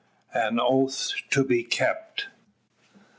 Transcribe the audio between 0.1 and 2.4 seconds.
AN OATH TO BE KEPT.